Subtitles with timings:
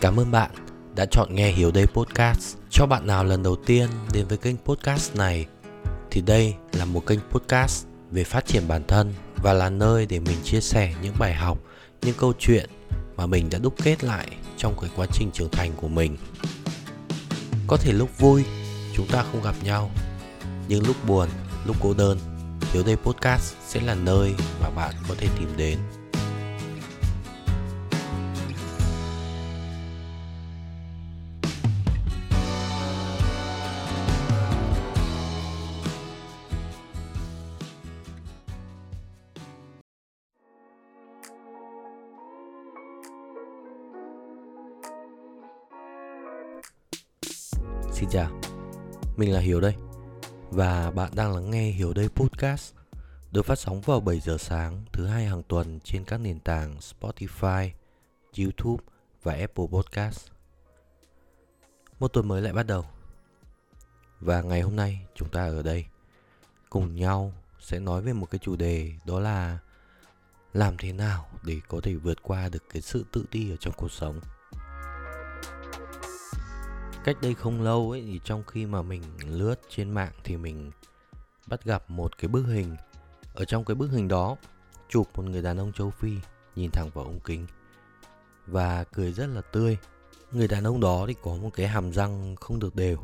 [0.00, 0.50] Cảm ơn bạn
[0.94, 2.56] đã chọn nghe Hiểu Đây Podcast.
[2.70, 5.46] Cho bạn nào lần đầu tiên đến với kênh podcast này
[6.10, 10.18] thì đây là một kênh podcast về phát triển bản thân và là nơi để
[10.18, 11.58] mình chia sẻ những bài học,
[12.02, 12.70] những câu chuyện
[13.16, 14.26] mà mình đã đúc kết lại
[14.56, 16.16] trong cái quá trình trưởng thành của mình.
[17.66, 18.44] Có thể lúc vui
[18.94, 19.90] chúng ta không gặp nhau,
[20.68, 21.28] nhưng lúc buồn,
[21.66, 22.18] lúc cô đơn,
[22.72, 25.78] Hiểu Đây Podcast sẽ là nơi mà bạn có thể tìm đến.
[48.00, 48.40] Xin chào,
[49.16, 49.74] mình là Hiếu đây
[50.50, 52.74] Và bạn đang lắng nghe Hiếu đây podcast
[53.32, 56.76] Được phát sóng vào 7 giờ sáng thứ hai hàng tuần trên các nền tảng
[56.78, 57.70] Spotify,
[58.38, 58.84] YouTube
[59.22, 60.28] và Apple Podcast.
[61.98, 62.84] Một tuần mới lại bắt đầu
[64.20, 65.84] Và ngày hôm nay chúng ta ở đây
[66.70, 69.58] Cùng nhau sẽ nói về một cái chủ đề đó là
[70.52, 73.74] Làm thế nào để có thể vượt qua được cái sự tự ti ở trong
[73.76, 74.20] cuộc sống
[77.04, 80.70] cách đây không lâu ấy, thì trong khi mà mình lướt trên mạng thì mình
[81.46, 82.76] bắt gặp một cái bức hình.
[83.34, 84.36] Ở trong cái bức hình đó,
[84.88, 86.12] chụp một người đàn ông châu phi
[86.56, 87.46] nhìn thẳng vào ống kính
[88.46, 89.76] và cười rất là tươi.
[90.32, 92.98] Người đàn ông đó thì có một cái hàm răng không được đều,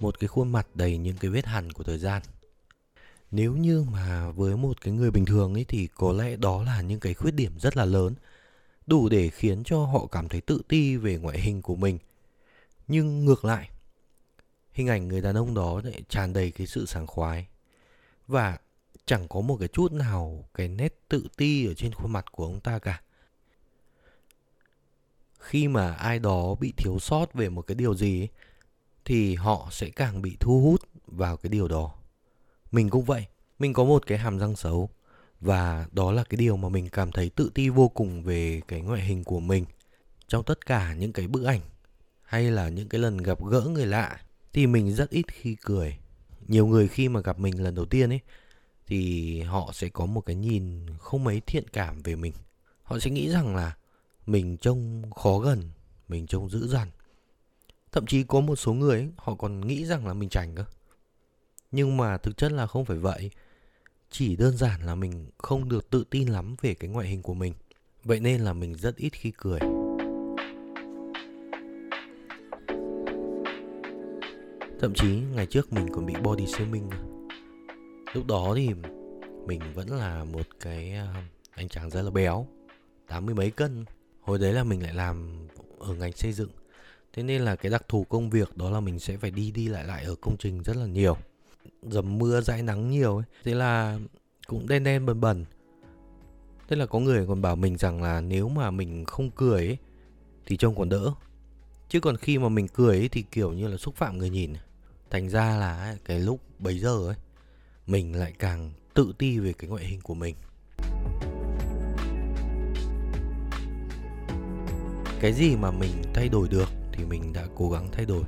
[0.00, 2.22] một cái khuôn mặt đầy những cái vết hằn của thời gian.
[3.30, 6.80] Nếu như mà với một cái người bình thường ấy thì có lẽ đó là
[6.80, 8.14] những cái khuyết điểm rất là lớn,
[8.86, 11.98] đủ để khiến cho họ cảm thấy tự ti về ngoại hình của mình
[12.88, 13.70] nhưng ngược lại
[14.74, 17.46] hình ảnh người đàn ông đó lại tràn đầy cái sự sảng khoái.
[18.26, 18.58] Và
[19.06, 22.44] chẳng có một cái chút nào cái nét tự ti ở trên khuôn mặt của
[22.44, 23.02] ông ta cả.
[25.38, 28.28] Khi mà ai đó bị thiếu sót về một cái điều gì ấy,
[29.04, 31.94] thì họ sẽ càng bị thu hút vào cái điều đó.
[32.72, 33.26] Mình cũng vậy
[33.58, 34.90] mình có một cái hàm răng xấu.
[35.40, 38.80] Và đó là cái điều mà mình cảm thấy tự ti vô cùng về cái
[38.80, 39.64] ngoại hình của mình.
[40.28, 41.60] Trong tất cả những cái bức ảnh
[42.34, 44.20] hay là những cái lần gặp gỡ người lạ
[44.52, 45.98] thì mình rất ít khi cười.
[46.48, 48.20] Nhiều người khi mà gặp mình lần đầu tiên ấy
[48.86, 52.32] thì họ sẽ có một cái nhìn không mấy thiện cảm về mình.
[52.82, 53.76] Họ sẽ nghĩ rằng là
[54.26, 55.70] mình trông khó gần
[56.08, 56.90] mình trông dữ dằn.
[57.92, 60.64] Thậm chí có một số người ấy, họ còn nghĩ rằng là mình chảnh cơ.
[61.70, 63.30] Nhưng mà thực chất là không phải vậy.
[64.10, 67.34] Chỉ đơn giản là mình không được tự tin lắm về cái ngoại hình của
[67.34, 67.54] mình.
[68.04, 69.60] Vậy nên là mình rất ít khi cười.
[74.80, 76.90] Thậm chí ngày trước mình còn bị body shaming
[78.14, 78.70] Lúc đó thì
[79.46, 82.46] mình vẫn là một cái à, anh chàng rất là béo
[83.08, 83.84] tám mươi mấy cân.
[84.20, 85.46] Hồi đấy là mình lại làm
[85.78, 86.50] ở ngành xây dựng.
[87.12, 89.68] Thế nên là cái đặc thù công việc đó là mình sẽ phải đi đi
[89.68, 91.16] lại lại ở công trình rất là nhiều.
[91.82, 93.24] Dầm mưa dãi nắng nhiều ấy.
[93.44, 93.98] Thế là
[94.46, 95.44] cũng đen đen bẩn bẩn
[96.68, 99.78] Thế là có người còn bảo mình rằng là nếu mà mình không cười ấy,
[100.46, 101.12] thì trông còn đỡ.
[101.88, 104.52] Chứ còn khi mà mình cười ấy, thì kiểu như là xúc phạm người nhìn
[105.10, 107.16] Thành ra là cái lúc bấy giờ ấy
[107.86, 110.34] Mình lại càng tự ti về cái ngoại hình của mình.
[115.20, 118.24] Cái gì mà mình thay đổi được thì mình đã cố gắng thay đổi.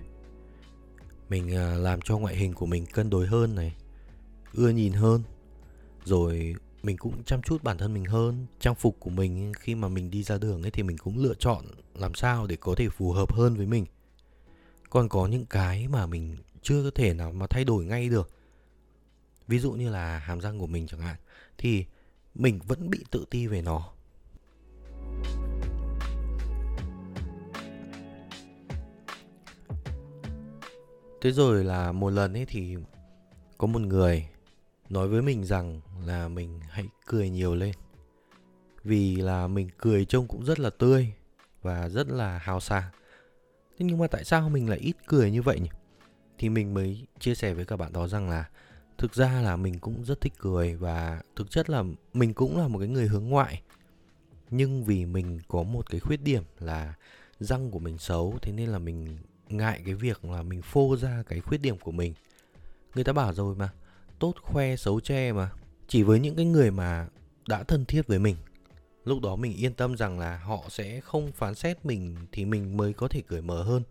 [1.28, 3.74] Mình à, làm cho ngoại hình của mình cân đối hơn này
[4.54, 5.22] Ưa nhìn hơn
[6.04, 9.88] Rồi mình cũng chăm chút bản thân mình hơn, Trang phục của mình khi mà
[9.88, 11.64] mình đi ra đường ấy thì mình cũng lựa chọn
[11.94, 13.86] làm sao để có thể phù hợp hơn với mình.
[14.90, 18.30] Còn có những cái mà mình chưa có thể nào mà thay đổi ngay được.
[19.48, 21.16] Ví dụ như là hàm răng của mình chẳng hạn,
[21.58, 21.84] thì
[22.34, 23.92] mình vẫn bị tự ti về nó.
[31.20, 32.76] Thế rồi là một lần ấy thì
[33.58, 34.28] có một người
[34.90, 37.74] nói với mình rằng là mình hãy cười nhiều lên.
[38.84, 41.12] Vì là mình cười trông cũng rất là tươi
[41.62, 42.90] và rất là hào sảng.
[43.78, 45.70] Thế nhưng mà tại sao mình lại ít cười như vậy nhỉ?
[46.38, 48.48] Thì mình mới chia sẻ với các bạn đó rằng là
[48.98, 52.68] thực ra là mình cũng rất thích cười và thực chất là mình cũng là
[52.68, 53.62] một cái người hướng ngoại.
[54.50, 56.94] Nhưng vì mình có một cái khuyết điểm là
[57.40, 59.18] răng của mình xấu, thế nên là mình
[59.48, 62.14] ngại cái việc là mình phô ra cái khuyết điểm của mình.
[62.94, 63.70] Người ta bảo rồi mà
[64.18, 65.50] tốt khoe xấu che mà
[65.88, 67.08] chỉ với những cái người mà
[67.48, 68.36] đã thân thiết với mình.
[69.04, 72.76] Lúc đó mình yên tâm rằng là họ sẽ không phán xét mình thì mình
[72.76, 73.82] mới có thể cởi mở hơn.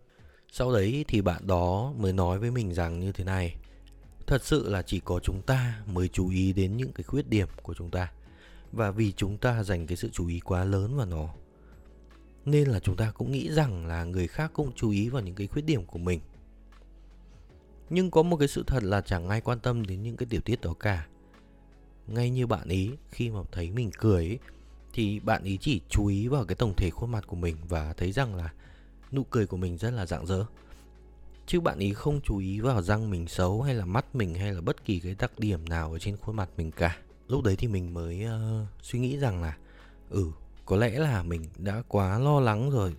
[0.52, 3.56] Sau đấy thì bạn đó mới nói với mình rằng như thế này.
[4.26, 7.48] Thật sự là chỉ có chúng ta mới chú ý đến những cái khuyết điểm
[7.62, 8.12] của chúng ta.
[8.72, 11.28] Và vì chúng ta dành cái sự chú ý quá lớn vào nó,
[12.44, 15.34] nên là chúng ta cũng nghĩ rằng là người khác cũng chú ý vào những
[15.34, 16.20] cái khuyết điểm của mình
[17.90, 20.40] nhưng có một cái sự thật là chẳng ai quan tâm đến những cái tiểu
[20.40, 21.06] tiết đó cả.
[22.06, 24.38] Ngay như bạn ý khi mà thấy mình cười ấy,
[24.92, 27.92] thì bạn ý chỉ chú ý vào cái tổng thể khuôn mặt của mình và
[27.92, 28.52] thấy rằng là
[29.12, 30.44] nụ cười của mình rất là rạng rỡ.
[31.46, 34.52] Chứ bạn ý không chú ý vào răng mình xấu hay là mắt mình hay
[34.52, 36.98] là bất kỳ cái đặc điểm nào ở trên khuôn mặt mình cả.
[37.28, 39.56] Lúc đấy thì mình mới uh, suy nghĩ rằng là
[40.10, 40.32] ừ
[40.66, 42.94] có lẽ là mình đã quá lo lắng rồi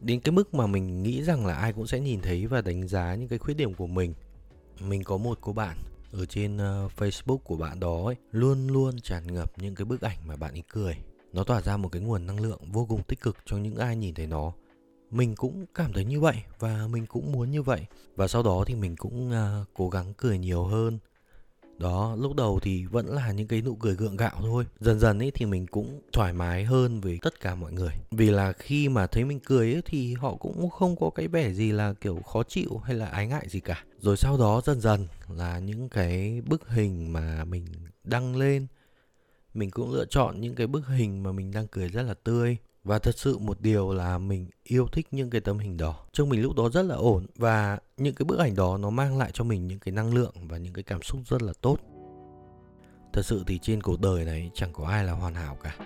[0.00, 2.88] đến cái mức mà mình nghĩ rằng là ai cũng sẽ nhìn thấy và đánh
[2.88, 4.14] giá những cái khuyết điểm của mình
[4.80, 5.76] mình có một cô bạn
[6.12, 10.00] ở trên uh, Facebook của bạn đó ấy, luôn luôn tràn ngập những cái bức
[10.00, 10.96] ảnh mà bạn ấy cười.
[11.32, 13.96] Nó tỏa ra một cái nguồn năng lượng vô cùng tích cực cho những ai
[13.96, 14.52] nhìn thấy nó.
[15.10, 17.86] Mình cũng cảm thấy như vậy và mình cũng muốn như vậy.
[18.16, 20.98] Và sau đó thì mình cũng uh, cố gắng cười nhiều hơn,
[21.80, 24.66] đó, lúc đầu thì vẫn là những cái nụ cười gượng gạo thôi.
[24.80, 27.92] Dần dần ấy thì mình cũng thoải mái hơn với tất cả mọi người.
[28.10, 31.52] Vì là khi mà thấy mình cười ấy thì họ cũng không có cái vẻ
[31.52, 33.84] gì là kiểu khó chịu hay là ái ngại gì cả.
[34.00, 37.64] Rồi sau đó dần dần là những cái bức hình mà mình
[38.04, 38.66] đăng lên,
[39.54, 42.56] mình cũng lựa chọn những cái bức hình mà mình đang cười rất là tươi
[42.84, 46.06] và thật sự một điều là mình yêu thích những cái tấm hình đó.
[46.12, 49.18] Trông mình lúc đó rất là ổn và những cái bức ảnh đó nó mang
[49.18, 51.78] lại cho mình những cái năng lượng và những cái cảm xúc rất là tốt.
[53.12, 55.76] Thật sự thì trên cuộc đời này chẳng có ai là hoàn hảo cả.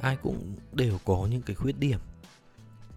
[0.00, 1.98] Ai cũng đều có những cái khuyết điểm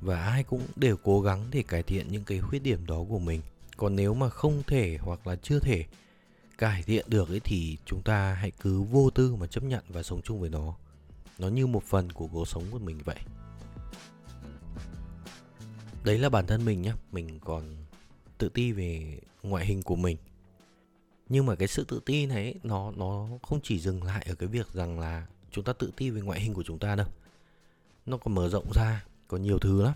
[0.01, 3.19] và ai cũng đều cố gắng để cải thiện những cái khuyết điểm đó của
[3.19, 3.41] mình.
[3.77, 5.85] Còn nếu mà không thể hoặc là chưa thể
[6.57, 10.03] cải thiện được ấy thì chúng ta hãy cứ vô tư mà chấp nhận và
[10.03, 10.75] sống chung với nó
[11.39, 13.19] nó như một phần của cuộc sống của mình vậy.
[16.03, 17.63] Đấy là bản thân mình nhé mình còn
[18.37, 20.17] tự ti về ngoại hình của mình.
[21.29, 24.49] Nhưng mà cái sự tự ti này nó nó không chỉ dừng lại ở cái
[24.49, 27.07] việc rằng là chúng ta tự ti về ngoại hình của chúng ta đâu.
[28.05, 29.93] Nó còn mở rộng ra, có nhiều thứ lắm.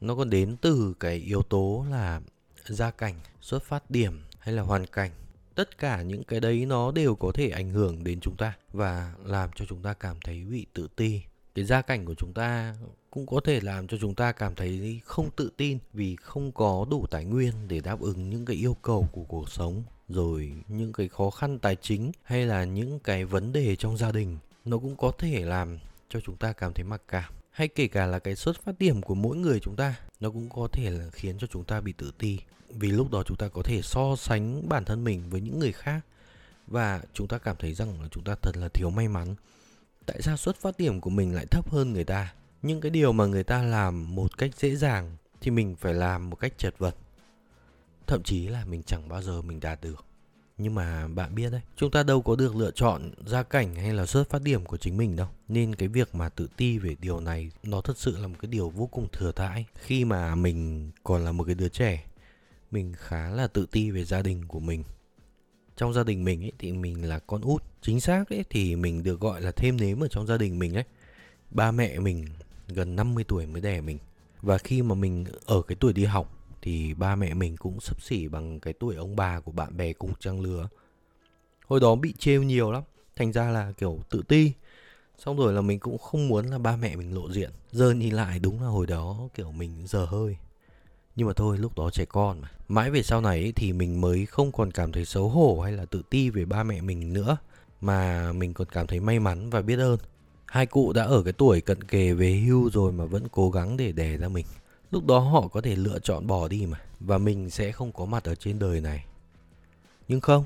[0.00, 2.20] Nó còn đến từ cái yếu tố là
[2.64, 5.10] gia cảnh, xuất phát điểm hay là hoàn cảnh
[5.60, 9.14] tất cả những cái đấy nó đều có thể ảnh hưởng đến chúng ta và
[9.24, 11.22] làm cho chúng ta cảm thấy bị tự ti.
[11.54, 12.74] Cái gia cảnh của chúng ta
[13.10, 16.86] cũng có thể làm cho chúng ta cảm thấy không tự tin vì không có
[16.90, 20.92] đủ tài nguyên để đáp ứng những cái yêu cầu của cuộc sống, rồi những
[20.92, 24.38] cái khó khăn tài chính hay là những cái vấn đề trong gia đình.
[24.64, 25.78] Nó cũng có thể làm
[26.08, 29.02] cho chúng ta cảm thấy mặc cảm, hay kể cả là cái xuất phát điểm
[29.02, 31.92] của mỗi người chúng ta, nó cũng có thể là khiến cho chúng ta bị
[31.92, 32.38] tự ti
[32.78, 35.72] vì lúc đó chúng ta có thể so sánh bản thân mình với những người
[35.72, 36.00] khác.
[36.66, 39.34] Và chúng ta cảm thấy rằng là chúng ta thật là thiếu may mắn.
[40.06, 42.34] Tại sao xuất phát điểm của mình lại thấp hơn người ta?
[42.62, 46.30] Những cái điều mà người ta làm một cách dễ dàng thì mình phải làm
[46.30, 46.96] một cách chật vật.
[48.06, 50.04] Thậm chí là mình chẳng bao giờ mình đạt được.
[50.58, 53.94] Nhưng mà bạn biết đấy, chúng ta đâu có được lựa chọn gia cảnh hay
[53.94, 55.28] là xuất phát điểm của chính mình đâu.
[55.48, 58.48] Nên cái việc mà tự ti về điều này, nó thật sự là một cái
[58.50, 59.66] điều vô cùng thừa thãi.
[59.74, 62.04] Khi mà mình còn là một cái đứa trẻ
[62.70, 64.84] mình khá là tự ti về gia đình của mình.
[65.76, 69.02] Trong gia đình mình ấy, thì mình là con út, chính xác ấy, thì mình
[69.02, 70.84] được gọi là thêm nếm ở trong gia đình mình ấy.
[71.50, 72.26] Ba mẹ mình
[72.68, 73.98] gần 50 tuổi mới đẻ mình.
[74.42, 78.02] Và khi mà mình ở cái tuổi đi học, thì ba mẹ mình cũng sấp
[78.02, 80.68] xỉ bằng cái tuổi ông bà của bạn bè cùng trang lứa.
[81.66, 82.82] Hồi đó bị trêu nhiều lắm,
[83.16, 84.52] thành ra là kiểu tự ti.
[85.18, 87.50] Xong rồi là mình cũng không muốn là ba mẹ mình lộ diện.
[87.72, 90.36] Giờ nhìn lại đúng là hồi đó kiểu mình giờ hơi
[91.20, 92.48] nhưng mà thôi, lúc đó trẻ con mà.
[92.68, 95.84] Mãi về sau này thì mình mới không còn cảm thấy xấu hổ hay là
[95.84, 97.36] tự ti về ba mẹ mình nữa,
[97.80, 99.98] mà mình còn cảm thấy may mắn và biết ơn.
[100.46, 103.76] Hai cụ đã ở cái tuổi cận kề về hưu rồi mà vẫn cố gắng
[103.76, 104.46] để đẻ ra mình.
[104.90, 108.04] Lúc đó họ có thể lựa chọn bỏ đi mà, và mình sẽ không có
[108.04, 109.04] mặt ở trên đời này.
[110.08, 110.44] Nhưng không,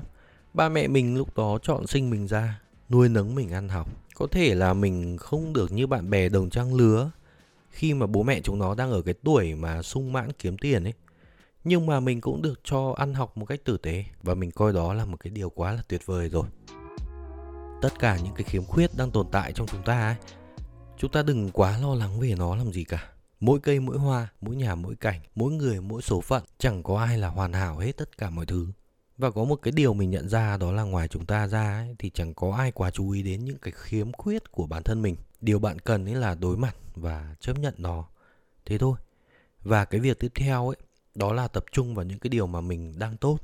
[0.53, 3.89] ba mẹ mình lúc đó chọn sinh mình ra, nuôi nấng mình ăn học.
[4.15, 7.11] Có thể là mình không được như bạn bè đồng trang lứa
[7.75, 10.83] khi mà bố mẹ chúng nó đang ở cái tuổi mà sung mãn kiếm tiền
[10.83, 10.93] ấy.
[11.63, 14.73] Nhưng mà mình cũng được cho ăn học một cách tử tế và mình coi
[14.73, 16.45] đó là một cái điều quá là tuyệt vời rồi.
[17.81, 20.15] Tất cả những cái khiếm khuyết đang tồn tại trong chúng ta ấy,
[20.97, 23.09] chúng ta đừng quá lo lắng về nó làm gì cả.
[23.39, 26.99] Mỗi cây, mỗi hoa, mỗi nhà, mỗi cảnh, mỗi người, mỗi số phận, chẳng có
[26.99, 28.67] ai là hoàn hảo hết tất cả mọi thứ
[29.17, 31.95] và có một cái điều mình nhận ra đó là ngoài chúng ta ra ấy,
[31.99, 35.01] thì chẳng có ai quá chú ý đến những cái khiếm khuyết của bản thân
[35.01, 35.15] mình.
[35.41, 38.05] Điều bạn cần ấy là đối mặt và chấp nhận nó.
[38.65, 38.97] Thế thôi.
[39.63, 40.77] Và cái việc tiếp theo ấy
[41.15, 43.37] đó là tập trung vào những cái điều mà mình đang tốt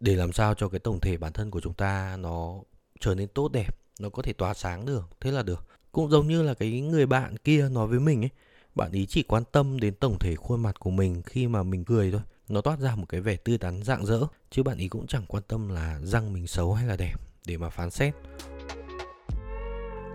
[0.00, 2.60] để làm sao cho cái tổng thể bản thân của chúng ta nó
[3.00, 5.08] trở nên tốt đẹp nó có thể tỏa sáng được.
[5.20, 5.68] Thế là được.
[5.92, 8.30] Cũng giống như là cái người bạn kia nói với mình ấy
[8.74, 11.84] bạn ý chỉ quan tâm đến tổng thể khuôn mặt của mình khi mà mình
[11.84, 14.88] cười thôi nó toát ra một cái vẻ tươi tắn rạng rỡ, chứ bạn ý
[14.88, 17.14] cũng chẳng quan tâm là răng mình xấu hay là đẹp,
[17.46, 18.14] để mà phán xét.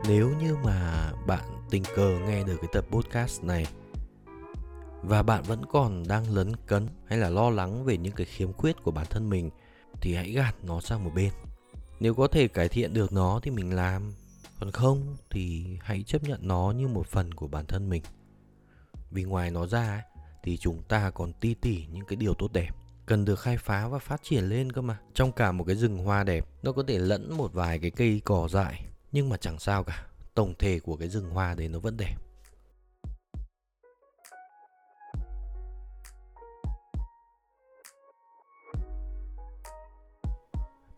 [0.07, 3.65] Nếu như mà bạn tình cờ nghe được cái tập podcast này,
[5.01, 8.53] và bạn vẫn còn đang lấn cấn hay là lo lắng về những cái khiếm
[8.53, 9.49] khuyết của bản thân mình,
[10.01, 11.31] thì hãy gạt nó sang một bên.
[11.99, 14.11] Nếu có thể cải thiện được nó thì mình làm.
[14.59, 18.03] Còn không thì hãy chấp nhận nó như một phần của bản thân mình.
[19.11, 20.03] Vì ngoài nó ra
[20.43, 22.69] thì chúng ta còn ti tỉ những cái điều tốt đẹp.
[23.05, 24.99] Cần được khai phá và phát triển lên cơ mà.
[25.13, 28.21] Trong cả một cái rừng hoa đẹp, nó có thể lẫn một vài cái cây
[28.25, 30.07] cỏ dại, nhưng mà chẳng sao cả.
[30.33, 32.15] Tổng thể của cái rừng hoa đấy nó vẫn đẹp.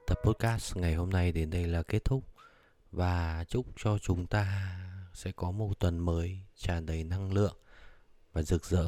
[0.08, 2.24] Tập podcast ngày hôm nay đến đây là kết thúc.
[2.92, 4.78] Và chúc cho chúng ta
[5.14, 7.58] sẽ có một tuần mới tràn đầy năng lượng
[8.34, 8.86] và rực rỡ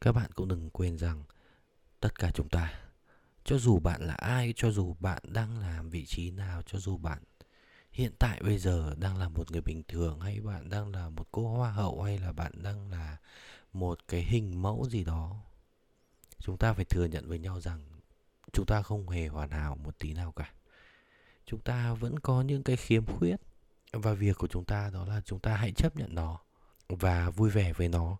[0.00, 1.24] các bạn cũng đừng quên rằng
[2.00, 2.80] tất cả chúng ta,
[3.44, 6.96] cho dù bạn là ai, cho dù bạn đang làm vị trí nào, cho dù
[6.96, 7.18] bạn
[7.92, 11.28] hiện tại bây giờ đang là một người bình thường, hay bạn đang là một
[11.30, 13.16] cô hoa hậu, hay là bạn đang là
[13.72, 15.36] một cái hình mẫu gì đó,
[16.38, 17.84] chúng ta phải thừa nhận với nhau rằng
[18.52, 20.52] chúng ta không hề hoàn hảo một tí nào cả.
[21.46, 23.36] Chúng ta vẫn có những cái khiếm khuyết
[23.92, 26.38] và việc của chúng ta đó là chúng ta hãy chấp nhận nó
[26.88, 28.16] và vui vẻ với nó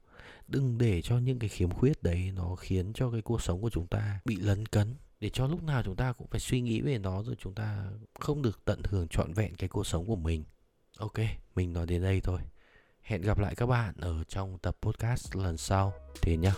[0.48, 3.70] đừng để cho những cái khiếm khuyết đấy nó khiến cho cái cuộc sống của
[3.70, 4.94] chúng ta bị lấn cấn.
[5.20, 7.90] Để cho lúc nào chúng ta cũng phải suy nghĩ về nó rồi chúng ta
[8.20, 10.44] không được tận hưởng trọn vẹn cái cuộc sống của mình.
[10.98, 11.18] Ok,
[11.54, 12.40] mình nói đến đây thôi.
[13.02, 15.92] Hẹn gặp lại các bạn ở trong tập podcast lần sau.
[16.22, 16.52] Thế nhá.